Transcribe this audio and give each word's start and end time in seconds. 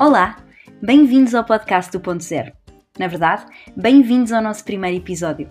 Olá, 0.00 0.38
bem-vindos 0.80 1.34
ao 1.34 1.44
podcast 1.44 1.92
do 1.92 2.00
Ponto 2.00 2.24
Zero. 2.24 2.50
Na 2.98 3.06
verdade, 3.06 3.44
bem-vindos 3.76 4.32
ao 4.32 4.40
nosso 4.40 4.64
primeiro 4.64 4.96
episódio. 4.96 5.46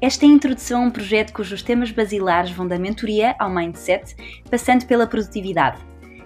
Esta 0.00 0.26
é 0.26 0.28
a 0.28 0.32
introdução 0.32 0.82
a 0.82 0.86
um 0.86 0.90
projeto 0.90 1.32
cujos 1.32 1.62
temas 1.62 1.92
basilares 1.92 2.50
vão 2.50 2.66
da 2.66 2.76
mentoria 2.76 3.36
ao 3.38 3.48
mindset, 3.48 4.16
passando 4.50 4.84
pela 4.86 5.06
produtividade. 5.06 5.78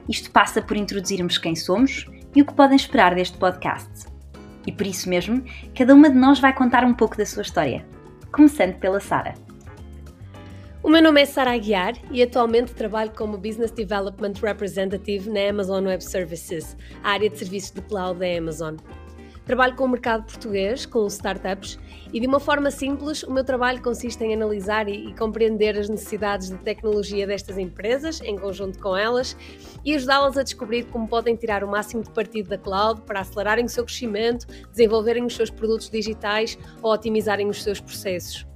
Isto 0.08 0.30
passa 0.30 0.62
por 0.62 0.78
introduzirmos 0.78 1.36
quem 1.36 1.54
somos 1.54 2.06
e 2.34 2.40
o 2.40 2.46
que 2.46 2.54
podem 2.54 2.74
esperar 2.74 3.14
deste 3.14 3.36
podcast. 3.36 4.06
E 4.66 4.72
por 4.72 4.86
isso 4.86 5.06
mesmo, 5.06 5.44
cada 5.76 5.94
uma 5.94 6.08
de 6.08 6.16
nós 6.16 6.40
vai 6.40 6.54
contar 6.54 6.84
um 6.86 6.94
pouco 6.94 7.18
da 7.18 7.26
sua 7.26 7.42
história. 7.42 7.84
Começando 8.32 8.78
pela 8.78 8.98
Sara. 8.98 9.34
O 10.80 10.88
meu 10.88 11.02
nome 11.02 11.20
é 11.20 11.24
Sara 11.24 11.54
Aguiar 11.54 11.94
e 12.08 12.22
atualmente 12.22 12.72
trabalho 12.72 13.10
como 13.10 13.36
Business 13.36 13.72
Development 13.72 14.34
Representative 14.40 15.28
na 15.28 15.50
Amazon 15.50 15.84
Web 15.84 16.04
Services, 16.04 16.76
a 17.02 17.10
área 17.10 17.28
de 17.28 17.36
serviços 17.36 17.72
de 17.72 17.82
cloud 17.82 18.20
da 18.20 18.38
Amazon. 18.38 18.76
Trabalho 19.44 19.74
com 19.74 19.84
o 19.84 19.88
mercado 19.88 20.24
português, 20.24 20.86
com 20.86 21.04
startups, 21.08 21.80
e 22.12 22.20
de 22.20 22.28
uma 22.28 22.38
forma 22.38 22.70
simples, 22.70 23.24
o 23.24 23.32
meu 23.32 23.42
trabalho 23.42 23.82
consiste 23.82 24.22
em 24.22 24.32
analisar 24.32 24.88
e, 24.88 25.08
e 25.08 25.14
compreender 25.14 25.76
as 25.76 25.88
necessidades 25.88 26.48
de 26.48 26.58
tecnologia 26.58 27.26
destas 27.26 27.58
empresas, 27.58 28.20
em 28.20 28.38
conjunto 28.38 28.78
com 28.78 28.96
elas, 28.96 29.36
e 29.84 29.96
ajudá-las 29.96 30.38
a 30.38 30.44
descobrir 30.44 30.84
como 30.86 31.08
podem 31.08 31.34
tirar 31.34 31.64
o 31.64 31.68
máximo 31.68 32.04
de 32.04 32.10
partido 32.10 32.50
da 32.50 32.58
cloud 32.58 33.00
para 33.00 33.20
acelerarem 33.20 33.64
o 33.64 33.68
seu 33.68 33.84
crescimento, 33.84 34.46
desenvolverem 34.70 35.24
os 35.24 35.34
seus 35.34 35.50
produtos 35.50 35.90
digitais 35.90 36.56
ou 36.80 36.92
otimizarem 36.92 37.48
os 37.48 37.64
seus 37.64 37.80
processos. 37.80 38.47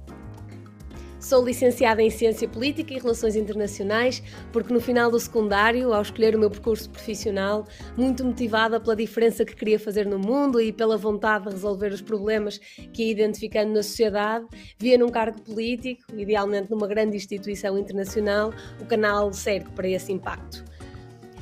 Sou 1.23 1.41
licenciada 1.41 2.01
em 2.01 2.09
Ciência 2.09 2.49
Política 2.49 2.93
e 2.93 2.99
Relações 2.99 3.37
Internacionais, 3.37 4.21
porque 4.51 4.73
no 4.73 4.81
final 4.81 5.09
do 5.09 5.17
secundário, 5.17 5.93
ao 5.93 6.01
escolher 6.01 6.35
o 6.35 6.39
meu 6.39 6.49
percurso 6.49 6.89
profissional, 6.89 7.65
muito 7.95 8.25
motivada 8.25 8.77
pela 8.77 8.93
diferença 8.93 9.45
que 9.45 9.55
queria 9.55 9.79
fazer 9.79 10.05
no 10.05 10.19
mundo 10.19 10.59
e 10.59 10.73
pela 10.73 10.97
vontade 10.97 11.45
de 11.45 11.51
resolver 11.51 11.93
os 11.93 12.01
problemas 12.01 12.57
que 12.91 13.03
ia 13.03 13.11
identificando 13.11 13.71
na 13.71 13.81
sociedade, 13.81 14.45
via 14.77 14.97
num 14.97 15.07
cargo 15.07 15.41
político, 15.41 16.13
idealmente 16.13 16.69
numa 16.69 16.87
grande 16.87 17.15
instituição 17.15 17.77
internacional, 17.77 18.51
o 18.81 18.85
canal 18.85 19.31
certo 19.31 19.71
para 19.71 19.87
esse 19.87 20.11
impacto. 20.11 20.65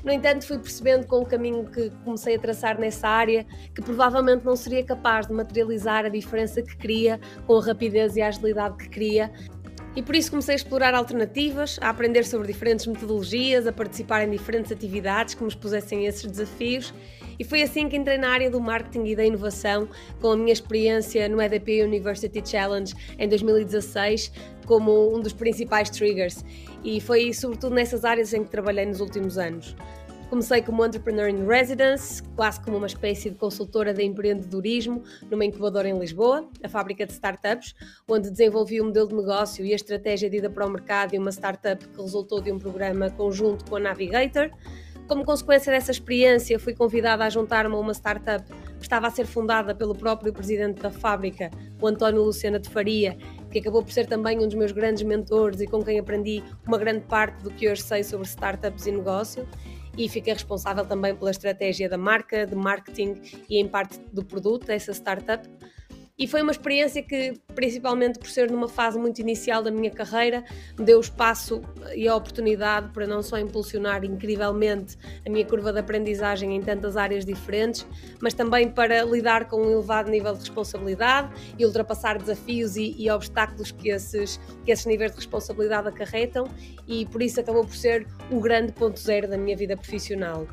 No 0.04 0.12
entanto, 0.12 0.48
fui 0.48 0.58
percebendo 0.58 1.06
com 1.06 1.22
o 1.22 1.26
caminho 1.26 1.66
que 1.66 1.92
comecei 2.04 2.36
a 2.36 2.40
traçar 2.40 2.80
nessa 2.80 3.08
área 3.08 3.46
que 3.74 3.82
provavelmente 3.82 4.44
não 4.44 4.56
seria 4.56 4.84
capaz 4.84 5.28
de 5.28 5.34
materializar 5.34 6.06
a 6.06 6.10
diferença 6.10 6.62
que 6.62 6.76
queria 6.76 7.20
com 7.46 7.58
a 7.58 7.64
rapidez 7.64 8.16
e 8.16 8.22
a 8.22 8.28
agilidade 8.28 8.78
que 8.78 8.90
queria 8.90 9.32
e 9.96 10.02
por 10.02 10.16
isso 10.16 10.30
comecei 10.30 10.54
a 10.54 10.56
explorar 10.56 10.94
alternativas, 10.94 11.78
a 11.82 11.90
aprender 11.90 12.24
sobre 12.24 12.48
diferentes 12.48 12.88
metodologias, 12.88 13.68
a 13.68 13.74
participar 13.74 14.26
em 14.26 14.32
diferentes 14.32 14.72
atividades 14.72 15.34
que 15.34 15.44
me 15.44 15.50
expusessem 15.50 16.06
esses 16.06 16.30
desafios. 16.30 16.94
E 17.38 17.44
foi 17.44 17.62
assim 17.62 17.90
que 17.90 17.98
entrei 17.98 18.18
na 18.18 18.30
área 18.30 18.50
do 18.50 18.62
marketing 18.62 19.06
e 19.08 19.16
da 19.16 19.26
inovação, 19.26 19.90
com 20.22 20.32
a 20.32 20.38
minha 20.38 20.54
experiência 20.54 21.28
no 21.28 21.42
EDP 21.42 21.84
University 21.84 22.42
Challenge 22.48 22.94
em 23.18 23.28
2016 23.28 24.32
como 24.66 25.14
um 25.14 25.20
dos 25.20 25.34
principais 25.34 25.90
triggers. 25.90 26.46
E 26.84 27.02
foi 27.02 27.34
sobretudo 27.34 27.76
nessas 27.76 28.06
áreas 28.06 28.34
em 28.34 28.44
que 28.44 28.50
trabalhei 28.50 28.86
nos 28.86 29.02
últimos 29.02 29.38
anos. 29.38 29.76
Comecei 30.32 30.62
como 30.62 30.86
Entrepreneur 30.86 31.28
in 31.28 31.46
Residence, 31.46 32.24
quase 32.38 32.62
como 32.62 32.78
uma 32.78 32.88
espécie 32.88 33.30
de 33.30 33.36
consultora 33.36 33.94
de 33.94 34.02
empreendedorismo 34.02 35.04
numa 35.30 35.44
incubadora 35.44 35.90
em 35.90 36.00
Lisboa, 36.00 36.48
a 36.64 36.70
fábrica 36.70 37.06
de 37.06 37.12
startups, 37.12 37.76
onde 38.08 38.32
desenvolvi 38.32 38.80
o 38.80 38.84
um 38.86 38.88
modelo 38.88 39.10
de 39.10 39.16
negócio 39.16 39.66
e 39.66 39.74
a 39.74 39.76
estratégia 39.76 40.30
de 40.30 40.38
ida 40.38 40.50
para 40.50 40.66
o 40.66 40.70
mercado 40.70 41.12
de 41.12 41.18
uma 41.18 41.32
startup 41.32 41.86
que 41.86 42.02
resultou 42.02 42.40
de 42.40 42.50
um 42.50 42.58
programa 42.58 43.10
conjunto 43.10 43.66
com 43.70 43.76
a 43.76 43.80
Navigator. 43.82 44.50
Como 45.06 45.26
consequência 45.26 45.70
dessa 45.70 45.92
experiência, 45.92 46.58
fui 46.58 46.74
convidada 46.74 47.26
a 47.26 47.30
juntar-me 47.30 47.76
a 47.76 47.78
uma 47.78 47.94
startup 47.94 48.46
que 48.78 48.84
estava 48.84 49.08
a 49.08 49.12
ser 49.12 49.26
fundada 49.26 49.76
pelo 49.76 49.94
próprio 49.94 50.32
presidente 50.32 50.82
da 50.82 50.92
fábrica, 50.92 51.52
o 51.82 51.86
António 51.86 52.24
Lucena 52.24 52.58
de 52.58 52.70
Faria, 52.70 53.18
que 53.52 53.60
acabou 53.60 53.84
por 53.84 53.92
ser 53.92 54.08
também 54.08 54.40
um 54.40 54.48
dos 54.48 54.56
meus 54.56 54.72
grandes 54.72 55.04
mentores 55.04 55.60
e 55.60 55.68
com 55.68 55.84
quem 55.84 56.00
aprendi 56.00 56.42
uma 56.66 56.78
grande 56.78 57.02
parte 57.02 57.44
do 57.44 57.52
que 57.52 57.70
hoje 57.70 57.82
sei 57.82 58.02
sobre 58.02 58.26
startups 58.26 58.86
e 58.86 58.94
negócio 58.94 59.46
e 59.98 60.08
fica 60.08 60.34
responsável 60.34 60.86
também 60.86 61.16
pela 61.16 61.32
estratégia 61.32 61.90
da 61.90 61.98
marca, 61.98 62.46
de 62.46 62.56
marketing 62.56 63.22
e 63.50 63.60
em 63.60 63.68
parte 63.68 64.00
do 64.12 64.24
produto 64.24 64.66
dessa 64.68 64.92
startup. 64.92 65.48
E 66.22 66.28
foi 66.28 66.44
uma 66.44 66.52
experiência 66.52 67.02
que, 67.02 67.34
principalmente 67.56 68.20
por 68.20 68.30
ser 68.30 68.52
numa 68.52 68.68
fase 68.68 69.00
muito 69.00 69.20
inicial 69.20 69.64
da 69.64 69.72
minha 69.72 69.90
carreira, 69.90 70.44
me 70.78 70.86
deu 70.86 71.00
espaço 71.00 71.64
e 71.96 72.08
a 72.08 72.16
oportunidade 72.16 72.90
para 72.90 73.08
não 73.08 73.24
só 73.24 73.40
impulsionar 73.40 74.06
incrivelmente 74.06 75.00
a 75.26 75.30
minha 75.32 75.44
curva 75.44 75.74
de 75.74 75.80
aprendizagem 75.80 76.56
em 76.56 76.62
tantas 76.62 76.96
áreas 76.96 77.26
diferentes, 77.26 77.88
mas 78.20 78.36
também 78.36 78.70
para 78.70 79.04
lidar 79.04 79.48
com 79.48 79.64
um 79.64 79.72
elevado 79.72 80.12
nível 80.12 80.34
de 80.34 80.42
responsabilidade 80.42 81.32
e 81.58 81.66
ultrapassar 81.66 82.20
desafios 82.20 82.76
e, 82.76 82.96
e 83.00 83.10
obstáculos 83.10 83.72
que 83.72 83.90
esses, 83.90 84.40
que 84.64 84.72
esses 84.72 84.86
níveis 84.86 85.10
de 85.10 85.18
responsabilidade 85.18 85.88
acarretam, 85.88 86.48
e 86.88 87.04
por 87.08 87.24
isso 87.24 87.40
acabou 87.40 87.66
por 87.66 87.76
ser 87.76 88.06
o 88.30 88.40
grande 88.40 88.72
ponto 88.74 89.00
zero 89.00 89.28
da 89.28 89.40
minha 89.40 89.58
vida 89.58 89.76
profissional. 89.76 90.46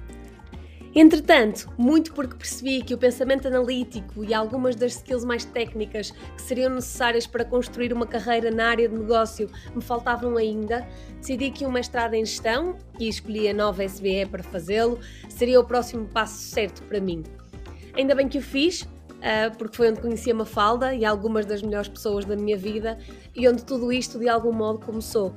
Entretanto, 0.94 1.70
muito 1.76 2.12
porque 2.14 2.34
percebi 2.34 2.82
que 2.82 2.94
o 2.94 2.98
pensamento 2.98 3.46
analítico 3.46 4.24
e 4.24 4.32
algumas 4.32 4.74
das 4.74 4.94
skills 4.94 5.24
mais 5.24 5.44
técnicas 5.44 6.10
que 6.10 6.42
seriam 6.42 6.70
necessárias 6.70 7.26
para 7.26 7.44
construir 7.44 7.92
uma 7.92 8.06
carreira 8.06 8.50
na 8.50 8.68
área 8.68 8.88
de 8.88 8.96
negócio 8.96 9.50
me 9.74 9.82
faltavam 9.82 10.36
ainda, 10.36 10.86
decidi 11.18 11.50
que 11.50 11.66
um 11.66 11.70
mestrado 11.70 12.14
em 12.14 12.24
gestão, 12.24 12.76
e 12.98 13.08
escolhi 13.08 13.48
a 13.48 13.54
nova 13.54 13.84
SBE 13.84 14.26
para 14.26 14.42
fazê-lo, 14.42 14.98
seria 15.28 15.60
o 15.60 15.64
próximo 15.64 16.06
passo 16.06 16.38
certo 16.38 16.82
para 16.84 17.00
mim. 17.00 17.22
Ainda 17.94 18.14
bem 18.14 18.28
que 18.28 18.38
o 18.38 18.42
fiz, 18.42 18.86
Uh, 19.18 19.50
porque 19.58 19.76
foi 19.76 19.90
onde 19.90 20.00
conheci 20.00 20.30
a 20.30 20.34
Mafalda 20.34 20.94
e 20.94 21.04
algumas 21.04 21.44
das 21.44 21.60
melhores 21.60 21.88
pessoas 21.88 22.24
da 22.24 22.36
minha 22.36 22.56
vida 22.56 22.96
e 23.34 23.48
onde 23.48 23.64
tudo 23.64 23.92
isto 23.92 24.16
de 24.16 24.28
algum 24.28 24.52
modo 24.52 24.78
começou. 24.78 25.34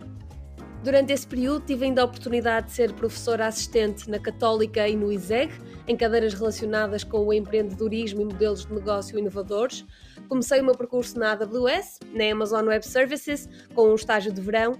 Durante 0.84 1.14
esse 1.14 1.28
período 1.28 1.64
tive 1.64 1.86
ainda 1.86 2.02
a 2.02 2.06
oportunidade 2.06 2.68
de 2.68 2.74
ser 2.74 2.92
professora 2.94 3.46
assistente 3.46 4.10
na 4.10 4.18
Católica 4.18 4.88
e 4.88 4.96
no 4.96 5.12
ISEG, 5.12 5.54
em 5.88 5.96
cadeiras 5.96 6.34
relacionadas 6.34 7.04
com 7.04 7.20
o 7.20 7.32
empreendedorismo 7.32 8.22
e 8.22 8.26
modelos 8.26 8.66
de 8.66 8.74
negócio 8.74 9.20
inovadores. 9.20 9.86
Comecei 10.28 10.60
o 10.60 10.64
meu 10.64 10.76
percurso 10.76 11.20
na 11.20 11.34
AWS, 11.34 12.00
na 12.16 12.32
Amazon 12.32 12.66
Web 12.66 12.88
Services, 12.88 13.48
com 13.76 13.92
um 13.92 13.96
estágio 13.96 14.32
de 14.32 14.42
verão, 14.42 14.76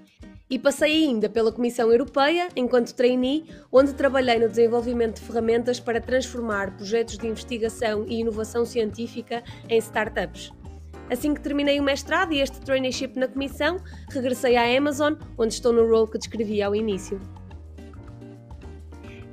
e 0.50 0.58
passei 0.58 1.06
ainda 1.06 1.30
pela 1.30 1.52
Comissão 1.52 1.92
Europeia 1.92 2.50
enquanto 2.56 2.96
trainee, 2.96 3.46
onde 3.72 3.94
trabalhei 3.94 4.40
no 4.40 4.50
desenvolvimento 4.50 5.20
de 5.20 5.22
ferramentas 5.22 5.80
para 5.80 6.02
transformar 6.02 6.76
projetos 6.76 7.16
de 7.16 7.28
investigação 7.28 8.06
e 8.08 8.20
inovação 8.20 8.66
científica 8.66 9.44
em 9.70 9.78
startups. 9.78 10.52
Assim 11.12 11.34
que 11.34 11.42
terminei 11.42 11.78
o 11.78 11.84
mestrado 11.84 12.32
e 12.32 12.40
este 12.40 12.62
traineeship 12.62 13.20
na 13.20 13.28
comissão, 13.28 13.76
regressei 14.10 14.56
à 14.56 14.78
Amazon, 14.78 15.16
onde 15.38 15.54
estou 15.54 15.74
no 15.74 15.86
role 15.86 16.10
que 16.10 16.18
descrevi 16.18 16.62
ao 16.64 16.74
início. 16.74 17.20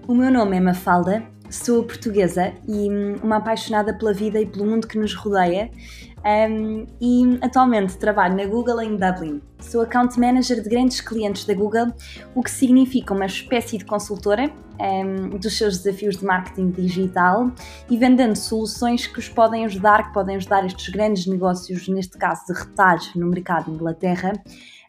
O 0.08 0.12
meu 0.12 0.32
nome 0.32 0.56
é 0.56 0.60
Mafalda, 0.60 1.22
sou 1.50 1.84
portuguesa 1.84 2.52
e 2.66 2.90
hum, 2.90 3.16
uma 3.22 3.36
apaixonada 3.36 3.92
pela 3.94 4.12
vida 4.12 4.40
e 4.40 4.46
pelo 4.46 4.66
mundo 4.66 4.86
que 4.86 4.98
nos 4.98 5.14
rodeia. 5.14 5.70
Um, 6.18 6.84
e 7.00 7.38
atualmente 7.40 7.96
trabalho 7.96 8.36
na 8.36 8.44
Google 8.44 8.82
em 8.82 8.96
Dublin. 8.96 9.40
Sou 9.60 9.82
account 9.82 10.18
manager 10.18 10.60
de 10.60 10.68
grandes 10.68 11.00
clientes 11.00 11.44
da 11.44 11.54
Google, 11.54 11.92
o 12.34 12.42
que 12.42 12.50
significa 12.50 13.14
uma 13.14 13.26
espécie 13.26 13.78
de 13.78 13.84
consultora 13.84 14.50
um, 14.80 15.38
dos 15.38 15.56
seus 15.56 15.78
desafios 15.78 16.16
de 16.16 16.24
marketing 16.24 16.70
digital 16.70 17.50
e 17.88 17.96
vendendo 17.96 18.36
soluções 18.36 19.06
que 19.06 19.18
os 19.18 19.28
podem 19.28 19.64
ajudar, 19.64 20.08
que 20.08 20.12
podem 20.12 20.36
ajudar 20.36 20.66
estes 20.66 20.88
grandes 20.88 21.26
negócios, 21.26 21.88
neste 21.88 22.18
caso 22.18 22.46
de 22.46 22.58
retalho 22.58 23.02
no 23.14 23.26
mercado 23.26 23.66
de 23.66 23.72
Inglaterra, 23.72 24.32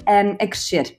um, 0.02 0.31
a 0.31 0.47
crescer. 0.47 0.96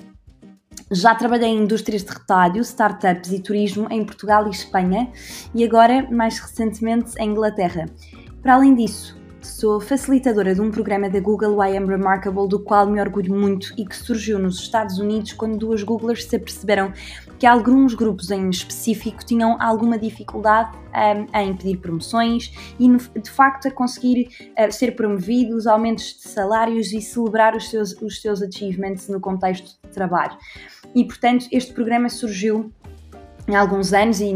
Já 0.92 1.14
trabalhei 1.14 1.50
em 1.50 1.62
indústrias 1.62 2.02
de 2.02 2.10
retalho, 2.10 2.60
startups 2.62 3.30
e 3.30 3.38
turismo 3.38 3.86
em 3.92 4.04
Portugal 4.04 4.48
e 4.48 4.50
Espanha 4.50 5.12
e 5.54 5.62
agora, 5.62 6.08
mais 6.10 6.40
recentemente, 6.40 7.12
em 7.18 7.30
Inglaterra. 7.30 7.86
Para 8.42 8.54
além 8.54 8.74
disso, 8.74 9.19
Sou 9.42 9.80
facilitadora 9.80 10.54
de 10.54 10.60
um 10.60 10.70
programa 10.70 11.08
da 11.08 11.18
Google 11.18 11.64
I 11.64 11.74
Am 11.74 11.86
Remarkable, 11.86 12.46
do 12.46 12.60
qual 12.60 12.86
me 12.86 13.00
orgulho 13.00 13.34
muito 13.34 13.72
e 13.76 13.86
que 13.86 13.96
surgiu 13.96 14.38
nos 14.38 14.58
Estados 14.58 14.98
Unidos 14.98 15.32
quando 15.32 15.56
duas 15.56 15.82
Googlers 15.82 16.24
se 16.24 16.36
aperceberam 16.36 16.92
que 17.38 17.46
alguns 17.46 17.94
grupos 17.94 18.30
em 18.30 18.50
específico 18.50 19.24
tinham 19.24 19.56
alguma 19.58 19.98
dificuldade 19.98 20.76
um, 20.76 21.38
em 21.38 21.56
pedir 21.56 21.78
promoções 21.78 22.52
e, 22.78 22.86
de 23.18 23.30
facto, 23.30 23.68
a 23.68 23.70
conseguir 23.70 24.28
uh, 24.58 24.70
ser 24.70 24.94
promovidos, 24.94 25.66
aumentos 25.66 26.18
de 26.18 26.28
salários 26.28 26.92
e 26.92 27.00
celebrar 27.00 27.56
os 27.56 27.70
seus, 27.70 27.92
os 28.02 28.20
seus 28.20 28.42
achievements 28.42 29.08
no 29.08 29.20
contexto 29.20 29.78
de 29.82 29.90
trabalho. 29.90 30.36
E, 30.94 31.02
portanto, 31.02 31.46
este 31.50 31.72
programa 31.72 32.10
surgiu 32.10 32.70
há 33.54 33.60
alguns 33.60 33.92
anos, 33.92 34.20
e 34.20 34.32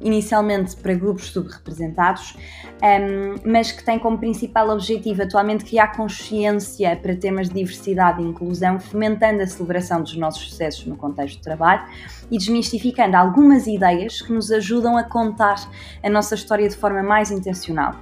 inicialmente 0.00 0.76
para 0.76 0.94
grupos 0.94 1.30
subrepresentados, 1.30 2.36
um, 2.82 3.50
mas 3.50 3.72
que 3.72 3.84
tem 3.84 3.98
como 3.98 4.18
principal 4.18 4.70
objetivo 4.70 5.22
atualmente 5.22 5.64
criar 5.64 5.88
consciência 5.96 6.96
para 6.96 7.14
temas 7.16 7.48
de 7.48 7.54
diversidade 7.54 8.22
e 8.22 8.24
inclusão, 8.24 8.78
fomentando 8.78 9.42
a 9.42 9.46
celebração 9.46 10.02
dos 10.02 10.16
nossos 10.16 10.50
sucessos 10.50 10.86
no 10.86 10.96
contexto 10.96 11.36
de 11.36 11.42
trabalho 11.42 11.84
e 12.30 12.38
desmistificando 12.38 13.16
algumas 13.16 13.66
ideias 13.66 14.20
que 14.20 14.32
nos 14.32 14.50
ajudam 14.50 14.96
a 14.96 15.04
contar 15.04 15.56
a 16.02 16.10
nossa 16.10 16.34
história 16.34 16.68
de 16.68 16.76
forma 16.76 17.02
mais 17.02 17.30
intencional. 17.30 17.94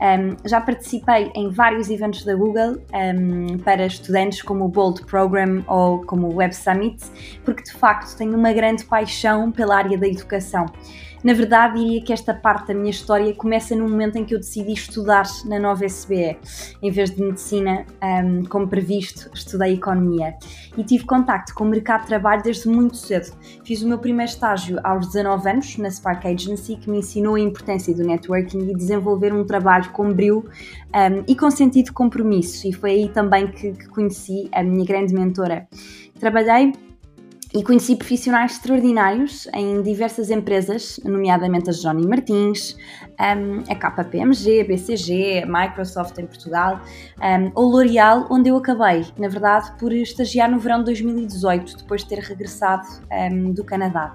Um, 0.00 0.36
já 0.48 0.60
participei 0.60 1.30
em 1.34 1.50
vários 1.50 1.90
eventos 1.90 2.24
da 2.24 2.34
Google 2.34 2.76
um, 2.92 3.58
para 3.58 3.84
estudantes, 3.86 4.42
como 4.42 4.64
o 4.64 4.68
Bold 4.68 5.04
Program 5.06 5.64
ou 5.66 6.02
como 6.04 6.28
o 6.28 6.36
Web 6.36 6.54
Summit, 6.54 7.04
porque 7.44 7.62
de 7.64 7.72
facto 7.72 8.16
tenho 8.16 8.36
uma 8.36 8.52
grande 8.52 8.84
paixão 8.84 9.50
pela 9.50 9.76
área 9.76 9.98
da 9.98 10.06
educação. 10.06 10.66
Na 11.22 11.34
verdade, 11.34 11.80
diria 11.80 12.02
que 12.02 12.12
esta 12.12 12.32
parte 12.32 12.68
da 12.68 12.74
minha 12.74 12.90
história 12.90 13.34
começa 13.34 13.74
no 13.74 13.88
momento 13.88 14.16
em 14.16 14.24
que 14.24 14.34
eu 14.34 14.38
decidi 14.38 14.72
estudar 14.72 15.26
na 15.44 15.58
nova 15.58 15.84
SBE. 15.84 16.38
Em 16.80 16.90
vez 16.90 17.10
de 17.10 17.20
medicina, 17.20 17.84
um, 18.02 18.44
como 18.44 18.68
previsto, 18.68 19.28
estudei 19.34 19.74
economia 19.74 20.36
e 20.76 20.84
tive 20.84 21.04
contacto 21.04 21.54
com 21.54 21.64
o 21.64 21.68
mercado 21.68 22.02
de 22.02 22.08
trabalho 22.08 22.42
desde 22.42 22.68
muito 22.68 22.96
cedo. 22.96 23.32
Fiz 23.64 23.82
o 23.82 23.88
meu 23.88 23.98
primeiro 23.98 24.30
estágio 24.30 24.78
aos 24.84 25.08
19 25.08 25.50
anos 25.50 25.76
na 25.76 25.90
Spark 25.90 26.24
Agency, 26.24 26.76
que 26.76 26.88
me 26.88 26.98
ensinou 26.98 27.34
a 27.34 27.40
importância 27.40 27.92
do 27.92 28.04
networking 28.04 28.70
e 28.70 28.74
desenvolver 28.74 29.32
um 29.32 29.44
trabalho 29.44 29.87
com 29.92 30.12
brilho 30.12 30.44
um, 30.94 31.24
e 31.26 31.34
com 31.34 31.50
sentido 31.50 31.86
de 31.86 31.92
compromisso. 31.92 32.66
E 32.66 32.72
foi 32.72 32.90
aí 32.90 33.08
também 33.08 33.46
que, 33.48 33.72
que 33.72 33.88
conheci 33.88 34.48
a 34.52 34.62
minha 34.62 34.84
grande 34.84 35.14
mentora. 35.14 35.68
Trabalhei 36.18 36.72
e 37.54 37.62
conheci 37.62 37.96
profissionais 37.96 38.52
extraordinários 38.52 39.48
em 39.54 39.80
diversas 39.80 40.30
empresas, 40.30 41.00
nomeadamente 41.02 41.70
a 41.70 41.72
Johnny 41.72 42.06
Martins, 42.06 42.76
a 43.16 43.74
KPMG, 43.74 44.60
a 44.60 44.64
BCG, 44.64 45.44
a 45.44 45.46
Microsoft 45.46 46.18
em 46.18 46.26
Portugal, 46.26 46.80
ou 47.54 47.70
L'Oréal, 47.70 48.26
onde 48.30 48.50
eu 48.50 48.56
acabei, 48.56 49.06
na 49.18 49.28
verdade, 49.28 49.72
por 49.78 49.92
estagiar 49.92 50.50
no 50.50 50.58
verão 50.58 50.80
de 50.80 50.86
2018, 50.86 51.78
depois 51.78 52.02
de 52.02 52.08
ter 52.08 52.18
regressado 52.18 52.86
do 53.54 53.64
Canadá. 53.64 54.14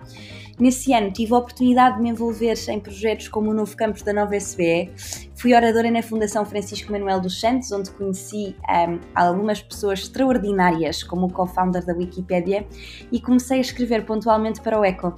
Nesse 0.60 0.94
ano 0.94 1.12
tive 1.12 1.34
a 1.34 1.38
oportunidade 1.38 1.98
de 1.98 2.04
me 2.04 2.10
envolver 2.10 2.54
em 2.70 2.80
projetos 2.80 3.28
como 3.28 3.50
o 3.50 3.54
novo 3.54 3.76
campus 3.76 4.04
da 4.04 4.14
Nova 4.14 4.36
SBE. 4.36 4.92
Fui 5.36 5.54
oradora 5.54 5.90
na 5.90 6.04
Fundação 6.04 6.46
Francisco 6.46 6.92
Manuel 6.92 7.20
dos 7.20 7.40
Santos, 7.40 7.72
onde 7.72 7.90
conheci 7.92 8.56
um, 8.70 9.00
algumas 9.16 9.62
pessoas 9.64 10.02
extraordinárias, 10.02 11.02
como 11.02 11.26
o 11.26 11.34
co-founder 11.34 11.84
da 11.84 11.94
Wikipédia, 11.94 12.68
e 13.12 13.20
comecei 13.20 13.58
a 13.58 13.62
escrever 13.62 14.06
pontualmente 14.06 14.62
para 14.62 14.80
o 14.80 14.86
ECO. 14.86 15.16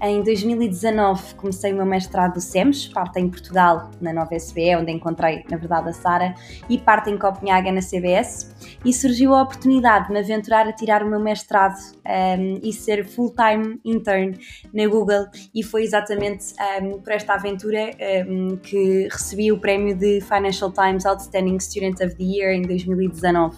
Em 0.00 0.22
2019 0.22 1.34
comecei 1.36 1.72
o 1.72 1.76
meu 1.76 1.86
mestrado 1.86 2.34
do 2.34 2.40
SEMS, 2.40 2.88
parte 2.88 3.18
em 3.18 3.30
Portugal, 3.30 3.90
na 3.98 4.12
Nova 4.12 4.34
SBE, 4.34 4.76
onde 4.76 4.92
encontrei, 4.92 5.42
na 5.50 5.56
verdade, 5.56 5.88
a 5.88 5.92
Sara, 5.92 6.34
e 6.68 6.76
parte 6.76 7.10
em 7.10 7.16
Copenhaga, 7.16 7.72
na 7.72 7.80
CBS, 7.80 8.54
e 8.84 8.92
surgiu 8.92 9.34
a 9.34 9.42
oportunidade 9.42 10.08
de 10.08 10.12
me 10.12 10.20
aventurar 10.20 10.68
a 10.68 10.72
tirar 10.72 11.02
o 11.02 11.08
meu 11.08 11.18
mestrado 11.18 11.78
um, 12.04 12.60
e 12.62 12.72
ser 12.74 13.06
full-time 13.06 13.80
intern 13.84 14.38
na 14.72 14.86
Google, 14.86 15.26
e 15.54 15.62
foi 15.62 15.82
exatamente 15.82 16.54
um, 16.82 17.00
por 17.00 17.12
esta 17.12 17.34
aventura 17.34 17.90
um, 18.28 18.56
que 18.58 19.08
recebi 19.10 19.50
o 19.50 19.58
prémio 19.58 19.96
de 19.96 20.20
Financial 20.20 20.70
Times 20.70 21.06
Outstanding 21.06 21.58
Student 21.58 22.00
of 22.02 22.14
the 22.16 22.24
Year 22.24 22.52
em 22.52 22.62
2019. 22.62 23.56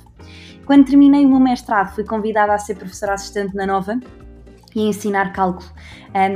Quando 0.64 0.86
terminei 0.86 1.24
o 1.24 1.28
meu 1.28 1.40
mestrado, 1.40 1.94
fui 1.94 2.04
convidada 2.04 2.52
a 2.52 2.58
ser 2.58 2.76
professora 2.76 3.14
assistente 3.14 3.56
na 3.56 3.66
Nova, 3.66 3.98
e 4.74 4.80
ensinar 4.82 5.32
cálculo 5.32 5.68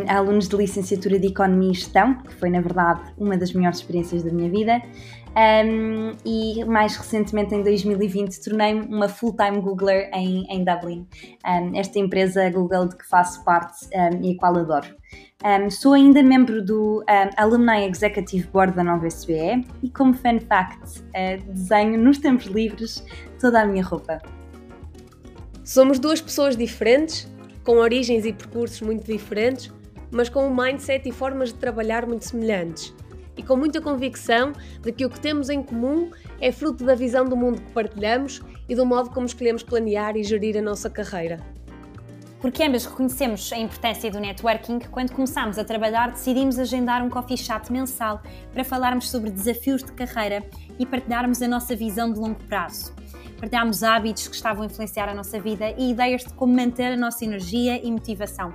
a 0.08 0.17
alunos 0.17 0.49
de 0.49 0.56
licenciatura 0.56 1.19
de 1.19 1.29
Economia 1.29 1.70
e 1.70 1.75
Gestão, 1.75 2.14
que 2.14 2.34
foi, 2.34 2.50
na 2.50 2.61
verdade, 2.61 3.00
uma 3.19 3.37
das 3.37 3.52
melhores 3.52 3.79
experiências 3.79 4.23
da 4.23 4.31
minha 4.31 4.50
vida. 4.50 4.82
Um, 5.34 6.12
e 6.26 6.62
mais 6.67 6.94
recentemente, 6.94 7.55
em 7.55 7.62
2020, 7.62 8.38
tornei-me 8.44 8.82
uma 8.82 9.08
full-time 9.08 9.61
Googler 9.61 10.11
em, 10.12 10.44
em 10.50 10.62
Dublin, 10.62 11.06
um, 11.46 11.79
esta 11.79 11.99
empresa 11.99 12.50
Google 12.50 12.88
de 12.88 12.96
que 12.96 13.08
faço 13.08 13.43
parte 13.43 13.87
e 14.20 14.32
a 14.32 14.37
qual 14.38 14.56
adoro. 14.58 14.88
sou 15.70 15.94
ainda 15.94 16.23
membro 16.23 16.62
do 16.62 17.02
Alumni 17.37 17.88
Executive 17.88 18.46
Board 18.49 18.75
da 18.75 18.85
Nova 18.85 19.06
SBE 19.06 19.67
e, 19.82 19.88
como 19.88 20.12
fun 20.12 20.38
fact, 20.38 21.00
uh, 21.00 21.52
desenho 21.52 21.99
nos 21.99 22.19
tempos 22.19 22.46
livres 22.46 23.02
toda 23.40 23.62
a 23.62 23.67
minha 23.67 23.82
roupa. 23.82 24.20
Somos 25.64 25.99
duas 25.99 26.20
pessoas 26.20 26.56
diferentes, 26.56 27.31
com 27.64 27.76
origens 27.76 28.25
e 28.25 28.32
percursos 28.32 28.81
muito 28.81 29.05
diferentes, 29.05 29.73
mas 30.11 30.29
com 30.29 30.47
um 30.47 30.55
mindset 30.55 31.09
e 31.09 31.12
formas 31.12 31.53
de 31.53 31.59
trabalhar 31.59 32.06
muito 32.06 32.25
semelhantes. 32.25 32.94
E 33.37 33.43
com 33.43 33.56
muita 33.56 33.81
convicção 33.81 34.53
de 34.82 34.93
que 34.93 35.06
o 35.06 35.11
que 35.11 35.19
temos 35.19 35.49
em 35.49 35.62
comum 35.62 36.11
é 36.38 36.53
fruto 36.53 36.85
da 36.85 36.94
visão 36.94 37.25
do 37.25 37.37
mundo 37.37 37.62
que 37.62 37.70
partilhamos 37.73 38.43
e 38.69 38.75
do 38.75 38.85
modo 38.85 39.11
como 39.11 39.25
escolhemos 39.25 39.62
planear 39.62 40.17
e 40.17 40.23
gerir 40.23 40.56
a 40.59 40.62
nossa 40.62 40.91
carreira. 40.91 41.41
Porque 42.41 42.62
ambas 42.62 42.85
reconhecemos 42.85 43.50
a 43.53 43.56
importância 43.56 44.11
do 44.11 44.19
networking, 44.19 44.81
quando 44.91 45.12
começámos 45.12 45.59
a 45.59 45.64
trabalhar, 45.64 46.11
decidimos 46.11 46.59
agendar 46.59 47.03
um 47.03 47.09
coffee 47.09 47.38
chat 47.38 47.73
mensal 47.73 48.20
para 48.53 48.64
falarmos 48.64 49.09
sobre 49.09 49.31
desafios 49.31 49.82
de 49.82 49.93
carreira 49.93 50.44
e 50.79 50.85
partilharmos 50.85 51.41
a 51.41 51.49
nossa 51.49 51.75
visão 51.75 52.12
de 52.12 52.19
longo 52.19 52.43
prazo 52.44 52.93
partilhámos 53.42 53.82
hábitos 53.82 54.28
que 54.28 54.36
estavam 54.36 54.62
a 54.62 54.66
influenciar 54.66 55.08
a 55.08 55.14
nossa 55.14 55.40
vida 55.40 55.74
e 55.76 55.90
ideias 55.90 56.22
de 56.24 56.32
como 56.34 56.54
manter 56.54 56.92
a 56.92 56.96
nossa 56.96 57.24
energia 57.24 57.84
e 57.84 57.90
motivação. 57.90 58.52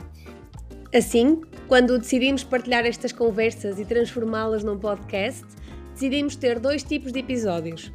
Assim, 0.96 1.42
quando 1.68 2.00
decidimos 2.00 2.46
partilhar 2.46 2.86
estas 2.86 3.12
conversas 3.12 3.78
e 3.80 3.86
transformá-las 3.86 4.64
num 4.64 4.80
podcast, 4.80 5.46
decidimos 5.92 6.38
ter 6.38 6.58
dois 6.58 6.84
tipos 6.84 7.12
de 7.12 7.20
episódios. 7.20 7.92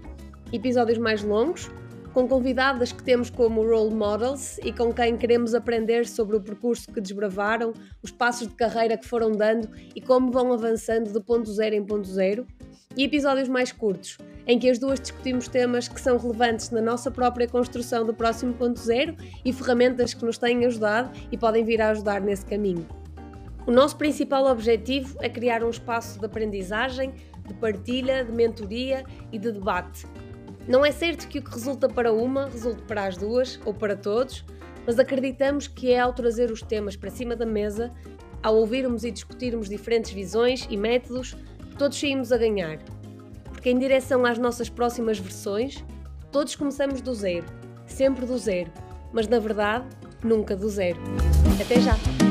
Episódios 0.52 0.98
mais 0.98 1.22
longos, 1.22 1.70
com 2.12 2.28
convidadas 2.28 2.92
que 2.92 3.02
temos 3.02 3.30
como 3.30 3.62
role 3.62 3.94
models 3.94 4.58
e 4.58 4.70
com 4.70 4.92
quem 4.92 5.16
queremos 5.16 5.54
aprender 5.54 6.06
sobre 6.06 6.36
o 6.36 6.42
percurso 6.42 6.92
que 6.92 7.00
desbravaram, 7.00 7.72
os 8.02 8.10
passos 8.10 8.48
de 8.48 8.54
carreira 8.54 8.98
que 8.98 9.06
foram 9.06 9.32
dando 9.32 9.66
e 9.96 10.00
como 10.02 10.30
vão 10.30 10.52
avançando 10.52 11.10
de 11.10 11.20
ponto 11.24 11.50
zero 11.50 11.74
em 11.74 11.82
ponto 11.82 12.06
zero, 12.06 12.46
e 12.94 13.04
episódios 13.04 13.48
mais 13.48 13.72
curtos, 13.72 14.18
em 14.46 14.58
que 14.58 14.68
as 14.68 14.78
duas 14.78 15.00
discutimos 15.00 15.48
temas 15.48 15.88
que 15.88 16.00
são 16.00 16.16
relevantes 16.16 16.70
na 16.70 16.80
nossa 16.80 17.10
própria 17.10 17.48
construção 17.48 18.04
do 18.04 18.14
próximo 18.14 18.52
ponto 18.54 18.78
zero 18.78 19.16
e 19.44 19.52
ferramentas 19.52 20.14
que 20.14 20.24
nos 20.24 20.38
têm 20.38 20.64
ajudado 20.64 21.10
e 21.30 21.36
podem 21.36 21.64
vir 21.64 21.80
a 21.80 21.90
ajudar 21.90 22.20
nesse 22.20 22.44
caminho. 22.44 22.86
O 23.66 23.70
nosso 23.70 23.96
principal 23.96 24.46
objetivo 24.46 25.16
é 25.20 25.28
criar 25.28 25.62
um 25.62 25.70
espaço 25.70 26.18
de 26.18 26.26
aprendizagem, 26.26 27.14
de 27.46 27.54
partilha, 27.54 28.24
de 28.24 28.32
mentoria 28.32 29.04
e 29.30 29.38
de 29.38 29.52
debate. 29.52 30.04
Não 30.66 30.84
é 30.84 30.90
certo 30.90 31.28
que 31.28 31.38
o 31.38 31.42
que 31.42 31.50
resulta 31.50 31.88
para 31.88 32.12
uma 32.12 32.46
resulte 32.46 32.82
para 32.82 33.06
as 33.06 33.16
duas 33.16 33.60
ou 33.64 33.72
para 33.72 33.96
todos, 33.96 34.44
mas 34.84 34.98
acreditamos 34.98 35.68
que 35.68 35.92
é 35.92 36.00
ao 36.00 36.12
trazer 36.12 36.50
os 36.50 36.60
temas 36.60 36.96
para 36.96 37.10
cima 37.10 37.36
da 37.36 37.46
mesa, 37.46 37.92
ao 38.42 38.56
ouvirmos 38.56 39.04
e 39.04 39.10
discutirmos 39.12 39.68
diferentes 39.68 40.10
visões 40.10 40.66
e 40.68 40.76
métodos, 40.76 41.36
todos 41.78 41.98
saímos 41.98 42.32
a 42.32 42.38
ganhar 42.38 42.78
porque 43.62 43.70
em 43.70 43.78
direção 43.78 44.26
às 44.26 44.38
nossas 44.38 44.68
próximas 44.68 45.20
versões, 45.20 45.84
todos 46.32 46.56
começamos 46.56 47.00
do 47.00 47.14
zero, 47.14 47.46
sempre 47.86 48.26
do 48.26 48.36
zero, 48.36 48.72
mas 49.12 49.28
na 49.28 49.38
verdade, 49.38 49.86
nunca 50.20 50.56
do 50.56 50.68
zero. 50.68 50.98
Até 51.60 51.80
já! 51.80 52.21